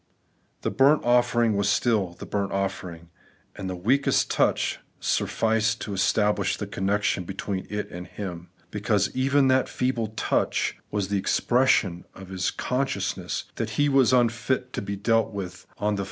The 0.63 0.71
burnt 0.71 1.03
offering 1.03 1.55
was 1.55 1.69
still 1.69 2.13
the 2.17 2.25
bumt 2.25 2.49
ofifering, 2.51 3.09
and 3.55 3.69
the 3.69 3.75
weakest 3.75 4.31
touch 4.31 4.79
suflSced 4.99 5.77
to 5.77 5.93
establish 5.93 6.57
the 6.57 6.65
connection 6.65 7.23
between 7.23 7.67
it 7.69 7.91
and 7.91 8.07
him, 8.07 8.49
because 8.71 9.11
even 9.15 9.47
that 9.49 9.69
feeble 9.69 10.07
touch 10.07 10.75
was 10.89 11.09
the 11.09 11.19
expression 11.19 12.05
of 12.15 12.29
his 12.29 12.49
con 12.49 12.87
sciousness 12.87 13.43
that 13.57 13.69
he 13.77 13.89
was 13.89 14.11
unfit 14.11 14.73
to 14.73 14.81
be 14.81 14.95
dealt 14.95 15.29
with 15.33 15.37
on 15.43 15.43
the 15.43 15.51
76 15.51 15.57
The 15.77 15.81
Everlasting 15.81 15.93
BigMeotisness. 15.93 15.99